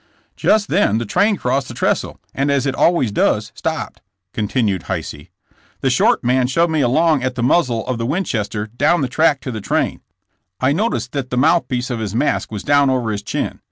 [0.35, 4.01] *'Just then the train crossed the trestle, and as it always does, stopped, '^
[4.33, 5.29] continued Hisey.
[5.81, 9.07] The short man shoved me along at the muzzle of the Win chester, down the
[9.07, 10.01] track to the train.
[10.59, 13.59] I noticed that the mouthpiece of his mask was down over his chin.